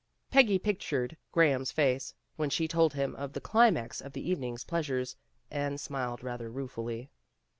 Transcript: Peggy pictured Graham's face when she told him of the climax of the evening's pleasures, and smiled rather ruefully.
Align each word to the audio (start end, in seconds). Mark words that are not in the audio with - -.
Peggy 0.31 0.57
pictured 0.57 1.15
Graham's 1.31 1.71
face 1.71 2.11
when 2.35 2.49
she 2.49 2.67
told 2.67 2.91
him 2.95 3.15
of 3.17 3.33
the 3.33 3.39
climax 3.39 4.01
of 4.01 4.13
the 4.13 4.27
evening's 4.27 4.63
pleasures, 4.63 5.15
and 5.51 5.79
smiled 5.79 6.23
rather 6.23 6.49
ruefully. 6.49 7.11